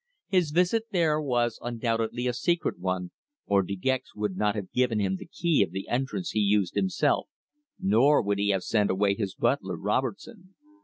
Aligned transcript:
His 0.29 0.49
visit 0.49 0.85
there 0.89 1.21
was 1.21 1.59
undoubtedly 1.61 2.25
a 2.25 2.33
secret 2.33 2.79
one, 2.79 3.11
or 3.45 3.61
De 3.61 3.75
Gex 3.75 4.15
would 4.15 4.35
not 4.35 4.55
have 4.55 4.71
given 4.71 4.97
him 4.99 5.17
the 5.17 5.27
key 5.27 5.61
of 5.61 5.69
the 5.69 5.87
entrance 5.87 6.31
he 6.31 6.39
used 6.39 6.73
himself, 6.73 7.29
nor 7.79 8.19
would 8.23 8.39
he 8.39 8.49
have 8.49 8.63
sent 8.63 8.89
away 8.89 9.13
his 9.13 9.35
butler, 9.35 9.77
Robertson. 9.77 10.55